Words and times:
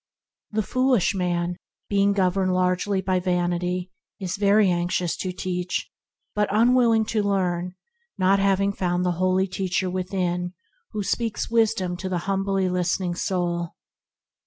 The 0.49 0.63
foolish 0.63 1.13
man, 1.13 1.57
being 1.87 2.11
governed 2.13 2.55
largely 2.55 3.01
by 3.01 3.19
vanity, 3.19 3.91
is 4.19 4.41
anxious 4.41 5.15
to 5.17 5.31
teach 5.31 5.91
but 6.33 6.49
unwill 6.49 6.95
ing 6.95 7.05
to 7.05 7.21
learn, 7.21 7.75
not 8.17 8.39
having 8.39 8.73
found 8.73 9.05
the 9.05 9.11
Holy 9.21 9.45
Teacher 9.45 9.91
within 9.91 10.55
who 10.93 11.03
speaks 11.03 11.51
wisdom 11.51 11.95
to 11.97 12.09
the 12.09 12.17
humbly 12.25 12.67
listening 12.67 13.13
soul. 13.13 13.75